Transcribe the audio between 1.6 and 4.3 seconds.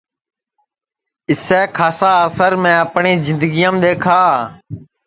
کھاسا اسر میں اپٹؔی جِندگیام دؔیکھا